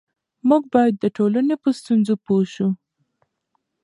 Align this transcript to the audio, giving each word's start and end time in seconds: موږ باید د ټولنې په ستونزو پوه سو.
موږ 0.49 0.63
باید 0.73 0.95
د 0.99 1.05
ټولنې 1.17 1.55
په 1.63 1.69
ستونزو 1.79 2.13
پوه 2.25 2.45
سو. 2.53 2.67